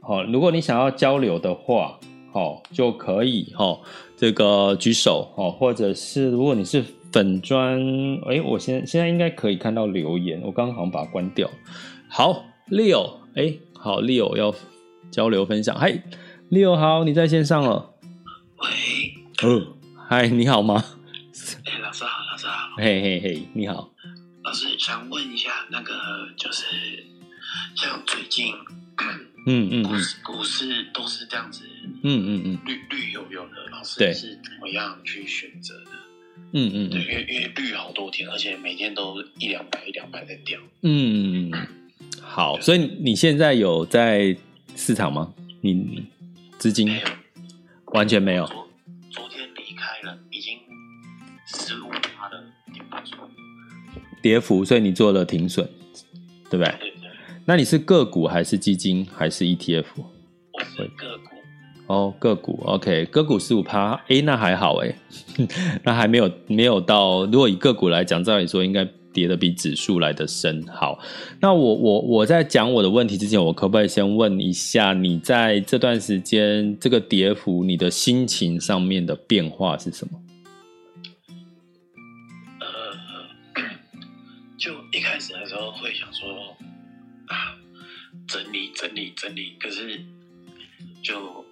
[0.00, 1.98] 好，如果你想要交流的话，
[2.32, 3.80] 好，就可以哈，
[4.16, 6.84] 这个举手哦，或者是如果你是。
[7.12, 7.80] 粉砖，
[8.26, 11.50] 哎，我现在现在应该可以看到留言，我刚刚好像把它关掉。
[12.08, 14.54] 好，Leo，哎，好，Leo 要
[15.10, 16.02] 交流分享，嗨
[16.50, 17.94] ，Leo 好，你在线上了。
[18.58, 19.76] 喂，哦，
[20.08, 20.84] 嗨，你好吗？
[21.64, 22.76] 哎，老师好，老师好。
[22.76, 23.90] 嘿嘿嘿，你好。
[24.42, 25.94] 老师想问一下，那个
[26.36, 26.64] 就是
[27.74, 28.54] 像最近，
[29.46, 31.64] 嗯嗯，股市股市都是这样子，
[32.02, 35.90] 嗯嗯嗯，绿绿油油的，老师是怎么样去选择的？
[36.52, 40.58] 嗯嗯，对，因为因为绿好多天，而且每天都一两百一两百在掉。
[40.82, 41.66] 嗯嗯，
[42.20, 44.36] 好，所以你现在有在
[44.74, 45.34] 市场吗？
[45.60, 46.04] 你
[46.58, 47.06] 资金没有，
[47.92, 48.46] 完全没有。
[48.46, 48.68] 昨
[49.10, 50.58] 昨天离开了，已经
[51.46, 53.16] 十五趴的跌幅，
[54.22, 55.68] 跌幅，所以你做了停损，
[56.48, 56.74] 对不对？
[56.78, 57.10] 对对。
[57.44, 59.84] 那你是个股还是基金还是 ETF？
[59.96, 61.27] 我是个股。
[61.88, 64.94] 哦，个股 OK，个股十五趴，哎，那还好哎，
[65.82, 67.24] 那还没有没有到。
[67.24, 70.62] 如果以个股来讲，照理说应该跌的比指数来的深。
[70.66, 70.98] 好，
[71.40, 80.20] 那我我我在讲我的问题之前，我可不可以先问一下，你在这段时间这个跌幅，你的心情上面的变化是什么？
[82.60, 82.66] 呃，
[84.58, 86.28] 就一开始的时候会想说
[87.28, 87.56] 啊，
[88.26, 89.98] 整理整理整理，可是
[91.02, 91.47] 就。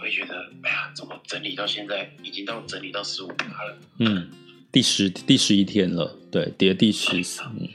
[0.00, 3.78] 会觉得，哎呀，怎么整理到现在已经到整理到十五趴了？
[3.98, 4.28] 嗯，
[4.72, 7.68] 第十第十一天了，对，跌第十三，嗯，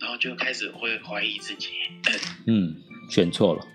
[0.00, 1.68] 然后就开始会怀疑自己，
[2.46, 2.76] 嗯，
[3.10, 3.66] 选错了，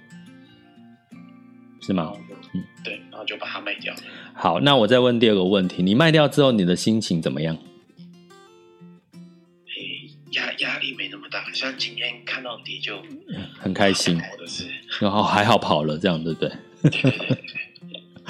[1.82, 2.14] 是吗？
[2.54, 3.94] 嗯，对，然后就把它卖掉。
[4.34, 7.58] 好，那我再问第二个问题：你卖掉之后，你的心情怎么样？
[10.32, 13.00] 压压力没那么大，像今天看到跌就
[13.60, 14.20] 很开心，
[15.00, 16.50] 然后还好跑了，这样对不对？
[16.82, 17.38] 对对对对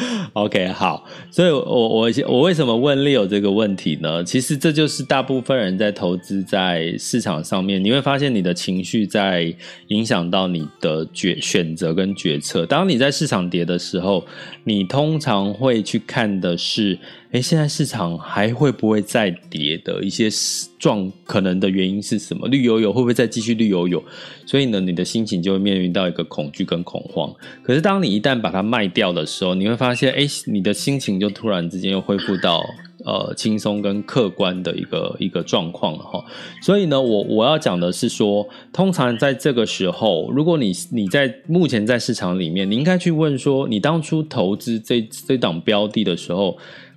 [0.34, 4.24] OK，好，所以我我我为什么问 Leo 这个问题呢？
[4.24, 9.54] 其实这就是大部分人在投资在市场上面，你会发现你的情绪在
[9.88, 12.66] 影响到你的决选择跟决策。
[12.66, 14.26] 当你在市场跌的时候，
[14.64, 16.98] 你通常会去看的是。
[17.34, 20.30] 诶，现在市场还会不会再跌的一些
[20.78, 22.48] 状可能的原因是什么？
[22.48, 24.04] 绿油油会不会再继续绿油油？
[24.46, 27.34] 所以呢，你的心情就会面临到一个恐惧跟恐慌。
[27.64, 32.64] 可是当你一旦把它卖掉的时候，你会发现，诶，你的心情就突然之间又恢复到
[33.04, 36.24] 呃轻松跟客观的一个一个状况了哈。
[36.62, 46.56] 所以呢，我我要讲的是说，通常在这个时候，如果你你在目前在市场里面，你应该去问说，你当初投资这这档标的的时候。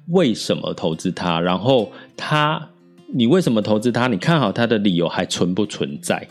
[0.09, 1.40] 为什么投资它？
[1.40, 2.68] 然后它，
[3.12, 4.07] 你为什么投资它？
[4.07, 6.28] 你看好它的理由还存不存在？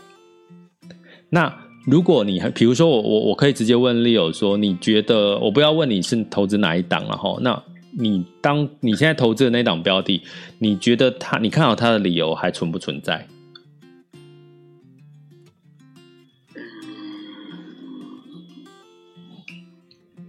[1.28, 1.52] 那
[1.84, 7.36] 如果你，比如说我我我可以直接问 Leo 说，你觉得我不要问你是投资哪一档了哈？
[7.40, 7.62] 那
[7.98, 10.22] 你当你现在投资的那档标的，
[10.58, 13.28] 你觉得它，你看好它的理由还存不存在？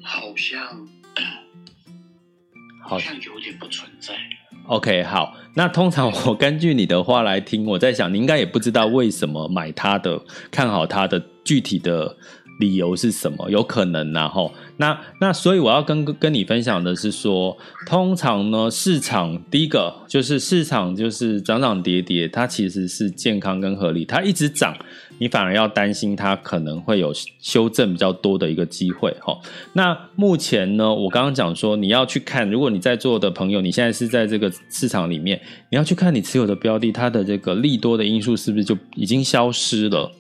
[0.03, 0.76] 好像。
[2.88, 4.15] 好像有点不存在。
[4.67, 12.17] OK，好，那通常我根据你的话来听，我在想，你应该也不知道为什么买它的，看好它的具体的
[12.59, 13.49] 理由是什么？
[13.49, 24.75] 有可能然后，那那所以我要跟跟你分享的是说，通常呢，市场第一个就是市场就是涨涨跌跌，它其实是健康跟合理，它一直涨。
[25.20, 29.38] 你反而要担心它可能会有修正比较多的一个机会哈。
[29.74, 35.39] 那目前呢，我刚刚讲说你要去看，如果你在座的朋友，你现在是在这个市场里面，
[35.70, 40.11] 你要去看你持有的标的，它的这个利多的因素是不是就已经消失了？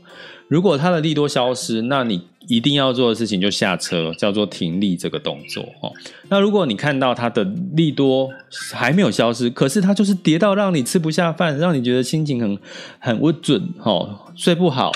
[0.47, 5.91] 如果它的利多消失，那你一定要做的事情就下车，叫做停利这个动作哦。
[6.29, 7.43] 那如果你看到它的
[7.73, 8.29] 利多
[8.73, 12.57] 还没有消失，可是它就是跌到让你吃不下饭，让你觉得心情很
[12.99, 14.91] 很不准哦，睡不好，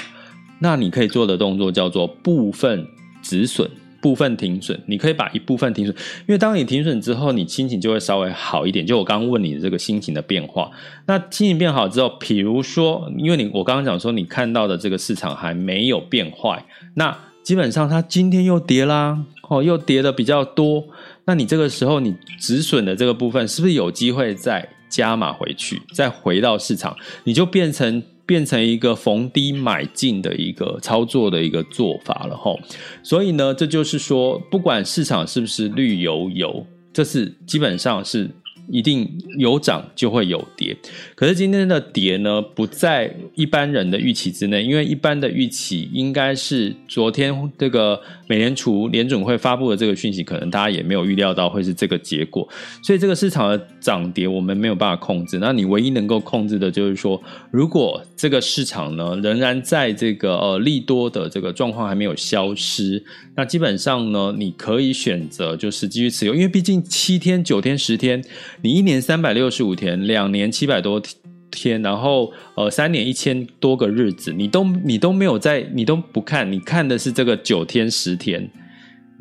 [0.60, 2.88] 那你可以做的动作叫做部分
[3.22, 3.70] 止损。
[4.02, 5.96] 部分停损，你可以把一部分停损，
[6.28, 8.86] 因为当你停损之后，你心情就会稍微好一点。
[8.86, 10.70] 就我刚刚问你的这个心情的变化，
[11.06, 20.84] 那心情变好之后，比如说，因为你我刚刚讲说你看到的这个市场还没有变坏，那基本上它今天又跌啦，哦，又跌的比较多，
[21.26, 28.04] 那你这个时候你止损的这个部分是不是有机会再加码回去，再回到市场，你就变成。
[28.26, 32.60] 变成一个逢低买进的一个操作的一个做法了吼，
[33.04, 38.30] 所以呢，这就是说，不管市场是不是绿油油，这是基本上是。
[38.68, 40.76] 一定有涨就会有跌，
[41.16, 52.48] 可是今天的跌呢，不在一般人的预期之内，因为一般的预期应该是昨天这个美联储联准会发布的这个讯息，可能大家也没有预料到会是这个结果，
[52.84, 55.38] 所以这个市场的涨跌我们没有办法控制。
[55.40, 63.04] 那你唯一能够控制的就是说，如果这个市场呢仍然在这个呃利多的这个状况还没有消失，
[63.42, 68.24] 那基本上呢，你可以选择就是继续持有，因为毕竟七天、九天、十天。
[68.62, 71.02] 你一年三百六十五天，两年七百多
[71.50, 78.48] 天，然后呃三年一千多个日子，你都你都没有在，你都不看，你看的是这个九天十天。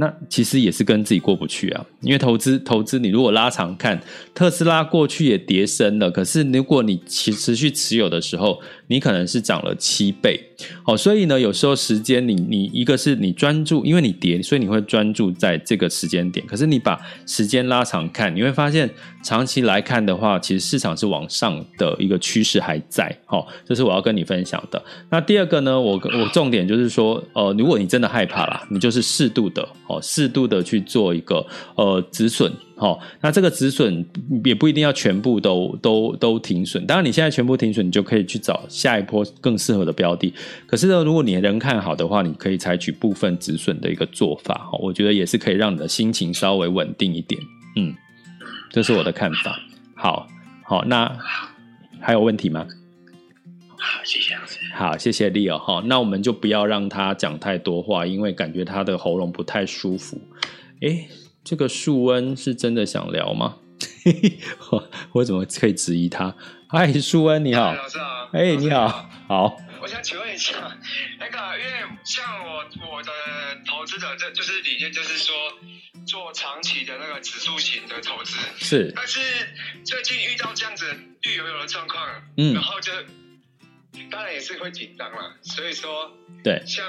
[0.00, 4.00] 那其实也是跟自己过不去啊，因为投资投资，你如果拉长看，
[4.34, 10.40] 特斯拉过去也跌深了，可是如果你持持续持有的时候，你可能是涨了七倍。
[10.82, 16.46] 好，所以呢，有时候时间你你一个是你专注，因为你跌，所以你会专注在这个时间点。
[16.46, 18.88] 可是你把时间拉长看，你会发现
[19.22, 23.14] 长期来看的话，其实市场是往上的一个趋势还在。
[23.26, 24.82] 好，这是我要跟你分享的。
[25.10, 29.66] 那第二个呢，我我重点就是说，呃，如果你真的害怕啦，你就是适度的。
[29.90, 34.06] 哦，适度的去做一个呃止损，哦，那这个止损
[34.44, 36.86] 也不一定要全部都都都停损。
[36.86, 40.32] 当然，你现在全部停损，你就可以去找下一波更适合的标的。
[40.66, 47.40] 可是呢，如果你人看好的话，你可以采取部分止损的一个做法，哦，我觉得也是可以让你的心情稍微稳定一点。
[47.76, 47.94] 嗯，
[48.70, 49.58] 这是我的看法。
[49.94, 50.26] 好，
[50.64, 51.16] 好，那
[52.00, 52.66] 还有问题吗？
[53.76, 54.34] 好，谢谢。
[54.74, 55.82] 好，谢谢 Leo 哈。
[55.86, 60.20] 那我们就不要让他讲太多话，因为感觉他的喉咙不太舒服。
[60.80, 61.08] 诶，
[61.44, 63.56] 这个树恩是真的想聊吗？
[64.70, 66.34] 我 我怎么可以质疑他？
[66.68, 67.74] 嗨，树恩你好。
[67.74, 68.30] 老师好。
[68.32, 69.56] 哎，你好，好。
[69.82, 70.54] 我想请问一下，
[71.18, 71.72] 那个，因为
[72.04, 73.10] 像我我的
[73.66, 75.34] 投资者这就是理念，就是说
[76.06, 79.20] 做长期的那个指数型的投资是，但是
[79.82, 80.84] 最近遇到这样子
[81.22, 82.06] 绿油油的状况，
[82.36, 82.92] 嗯，然后就
[84.10, 86.86] 当然也是会紧张了，所以说对，像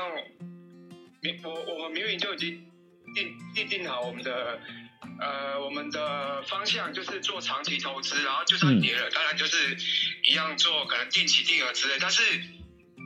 [1.22, 2.66] 明我我们明明就已经
[3.16, 4.60] 定定定好我们的。
[5.20, 9.78] 呃，我们的方向就是做长期投资，然后就算跌了，嗯、当然就是
[10.24, 12.22] 一样做可能定期定额之类，但是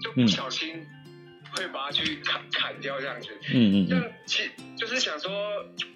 [0.02, 0.86] 就不小心
[1.52, 3.30] 会把它去砍砍掉这样子。
[3.54, 3.88] 嗯嗯。
[3.90, 5.32] 这样其就是想说，
[5.64, 5.88] 如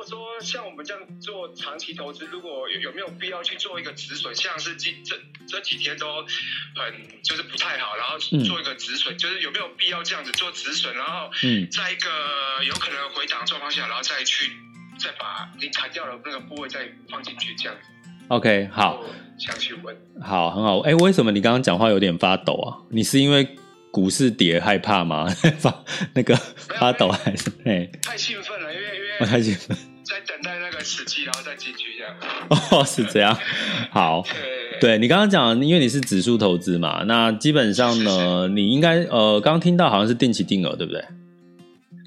[0.00, 4.34] 果说像我们这样做长期投资，如果有有没有必要去做一个止损？
[4.34, 5.14] 像是今这
[5.46, 6.22] 这几天都
[6.74, 10.94] 很就是不太好，然后做一个止损，嗯、就是有没有必要这样子做止损？
[10.94, 11.30] 然后
[11.70, 12.08] 在一个
[12.64, 14.50] 有可能回档状况下，然后再去。
[15.02, 17.88] 再把你砍掉的那个部位再放进去，这样子。
[18.28, 19.02] OK，好。
[19.38, 19.96] 想去问。
[20.20, 20.80] 好，很好。
[20.80, 22.76] 哎、欸，为什么你刚刚讲话有点发抖啊？
[22.90, 23.48] 你是因为
[23.90, 25.26] 股市跌害怕吗？
[25.58, 25.82] 发
[26.12, 27.50] 那个发抖还是？
[27.64, 29.74] 哎，太兴奋了，因为因为我太兴奋，
[30.10, 32.14] 在等待那个时机，然后再进去这样。
[32.72, 33.38] 哦，是这样。
[33.90, 34.24] 好。
[34.80, 41.00] 对，你刚刚讲，因为你是指数投资嘛，那基本上呢，你应该呃，刚刚听到好像是定期定额，对不对？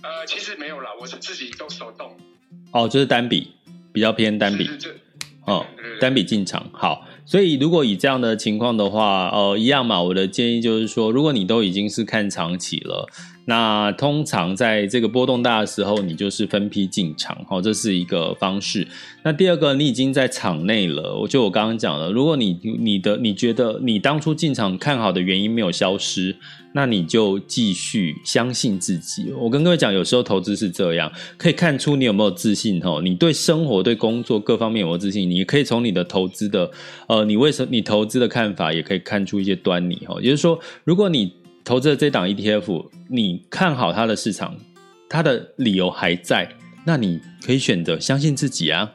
[0.01, 2.17] 呃，其实没有啦，我是自己动手动。
[2.71, 3.51] 哦，就是单笔，
[3.93, 4.67] 比较偏单笔，
[5.45, 5.63] 哦，
[6.01, 6.67] 单笔进场。
[6.73, 10.01] 好，所以如果以这样的情况的话，呃，一样嘛。
[10.01, 13.07] 我的建议就是说，如果你都已经是看长期了，
[13.45, 18.87] 那通常在这个波动大的时候，你就是分批进场，好，这是一个方式。
[19.23, 26.35] 那第二个，你已经在场内了，我就我刚刚讲了，如果你你的你觉得你当初进场看好的原因没有消失。
[26.75, 29.31] 那你就继续相信自己。
[29.37, 32.99] 我跟各位讲，有时候投资是这样，可以看出你有没有自信哦。
[32.99, 35.29] 你对生活、对工作各方面有没有自信？
[35.29, 36.71] 你可以从你的投资的，
[37.05, 40.15] 呃，你为什么你投资的看法，也可以看出一些端倪哈。
[40.19, 41.31] 也就是说，如果你
[41.63, 44.55] 投资的这档 ETF，你看好它的市场，
[45.09, 46.49] 它的理由还在，
[46.85, 48.91] 那你可以选择相信自己啊，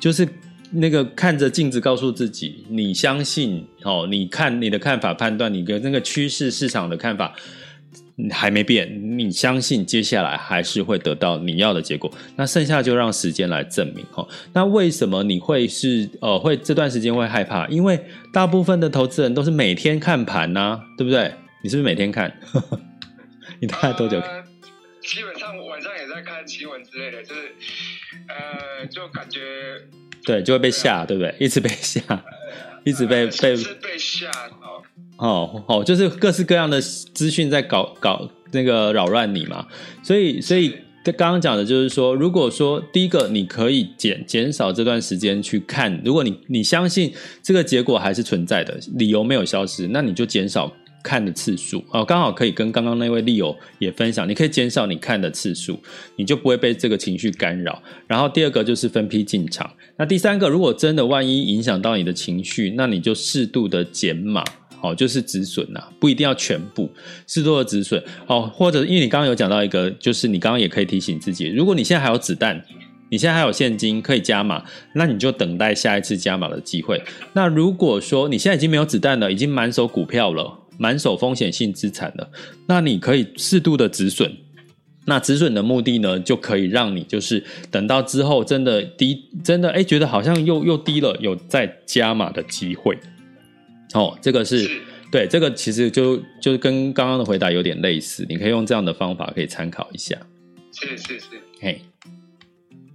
[0.00, 0.28] 就是。
[0.72, 7.32] 那个看着镜子，告诉自己，你相信哦，你看你的看法判断，你的那个趋势市场的看法
[8.32, 12.12] 还没变，你相信接下来还是会得到你要的结果。
[12.34, 14.26] 那剩下就让时间来证明哈。
[14.52, 17.68] 那为什么你会是呃会这段时间会害怕？
[17.68, 17.98] 因为
[18.32, 21.32] 大部分的投资人都是每天看盘呐、对不对？
[21.66, 22.32] 你是不是每天看？
[23.58, 24.30] 你大概多久看？
[24.30, 24.44] 呃，
[25.02, 27.40] 基本上晚上也在看新闻之类的，就是
[28.28, 29.40] 呃，就感觉。
[30.24, 31.34] 对，就会被吓，对不对？
[31.40, 32.00] 一直被吓，
[32.84, 34.84] 一直被被被吓哦
[35.18, 39.66] 哦哦，就是各式各样的资讯在搞搞那个扰乱你嘛。
[40.04, 47.12] 所以，所以刚刚讲的就是说，如果说第一个你可以减减少这段时间去看，如果你你相信
[47.42, 50.72] 这个结果还是存在的，理由没有消失，那你就减少。
[51.06, 55.78] 看的次数哦，刚好可以跟刚刚那位利友也分享，你可以减少你看的次数，
[56.16, 57.80] 你就不会被这个情绪干扰。
[58.08, 64.42] 然后第二个就是分批进场，那第三个，如果真的万一影响到你的情绪，那你就适度的减码，
[64.80, 66.90] 好，就是止损呐，不一定要全部，
[67.28, 68.50] 适度的止损哦。
[68.52, 72.60] 或者因为你刚刚有讲到一个，就是你刚刚也可以提醒自己，如果你现在还有子弹，
[73.08, 77.00] 你现在还有现金可以加码，那你就等待下一次加码的机会。
[77.34, 80.65] 那如果说你现在已经没有子弹了，已经满手股票了。
[80.78, 82.30] 满手风险性资产的，
[82.66, 84.30] 那你可以适度的止损。
[85.08, 92.98] 那止损的目的呢，就可以让你就是等到之后真的低，真的哎觉得好像又又低了，有再加码的机会。
[93.94, 94.80] 哦，这个是，是
[95.12, 100.18] 对，这个其实就就跟刚刚的回答有点类似，你可以用这样的方法可以参考一下。
[100.72, 101.26] 是是是，
[101.60, 101.80] 嘿，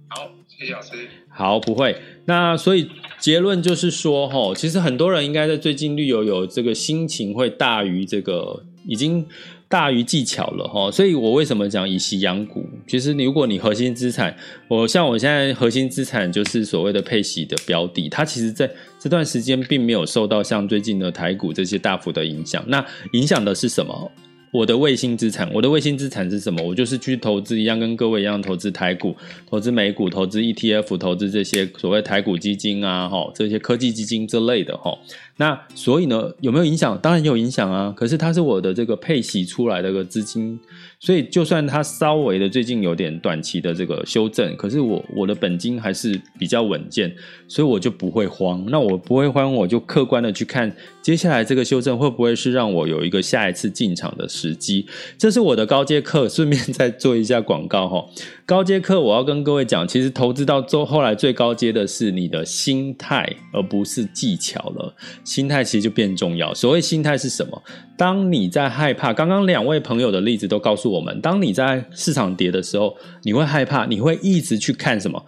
[0.08, 1.08] 好，谢谢老师。
[1.30, 1.96] 好，不会。
[2.24, 9.26] 那所以结论就是说，齁，其实很多人应该在最近绿油油这个心情会大于这个，已经
[9.68, 10.90] 大于技巧了，齁。
[10.92, 12.64] 所以我为什么讲以息养股？
[12.86, 14.36] 其实你如果你核心资产，
[14.68, 18.70] 我像我现在核心资产就是所谓的配息的标的，它其实在
[19.00, 22.62] 这段时间并没有受到像最近的台股这些大幅的影响。
[22.68, 24.12] 那影响的是什么？
[24.52, 26.62] 我的卫星资产，我的卫星资产是什么？
[26.62, 29.16] 我就是去投资一样，跟各位一样投资台股、
[29.48, 34.96] 投资美股、投资 ETF、投资这些所谓台股基金啊，哈，这些科技基金之类的，哈。
[35.38, 36.98] 那所以呢，有没有影响？
[36.98, 37.92] 当然有影响啊。
[37.96, 40.60] 可是它是我的这个配息出来的个资金，
[41.02, 47.12] 所以就算它稍微的最近有点短期的这个修正，可是我我的本金还是比较稳健，
[47.48, 48.64] 所以我就不会慌。
[48.68, 50.72] 那我不会慌，我就客观的去看
[51.02, 54.86] 接下来这个修正会不会是让我有一个下一次进场的时机。
[55.18, 58.06] 这是我的高阶课，顺便再做一下广告哈。
[58.46, 64.94] 高阶课我要跟各位讲，其实投资到最后来最高阶的是你的心态，而不是技巧了。
[65.24, 66.54] 心态其实就变重要。
[66.54, 67.60] 所谓心态是什么？
[67.96, 75.24] 当你在害怕，刚刚两位朋友的例子都告诉我们，当你在市场跌的时候，你会害怕，你会一直去看什么？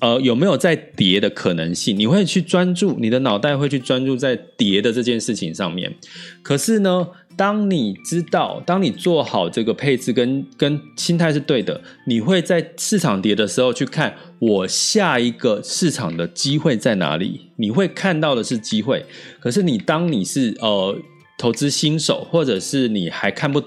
[0.00, 1.98] 呃，有没有在跌的可能性？
[1.98, 5.94] 你会去专注，你的脑袋会去专注在跌的这件事情上面。
[6.42, 17.48] 可是呢，当你知道，当你做好这个配置跟跟心态是对的，你会在市场跌的时候去看我下一个市场的机会在哪里。
[17.56, 19.04] 你会看到的是机会，
[19.40, 20.96] 可是你当你是呃
[21.38, 23.62] 投资新手，或者是你还看不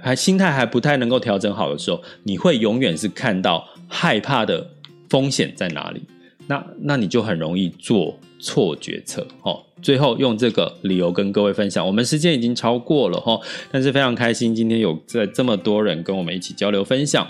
[0.00, 4.70] 还心态还不太能够调整好的时候，你会永远是看到害怕的
[5.08, 6.02] 风险在哪里。
[6.46, 9.60] 那那你就很容易做错决策哦。
[9.82, 13.38] 最后用这个理由跟各位分享，我们时间已经超过了哈，
[13.70, 17.26] 但是非常开心今天有在这么多人跟我们一起交流分享。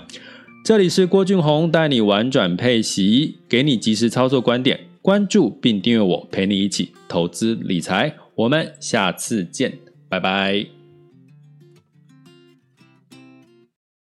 [0.65, 8.15] 这里是郭俊宏带你玩转配息，给你及时操作观点，关注并订阅我，陪你一起投资理财。
[8.35, 10.78] 我们下次见，拜拜。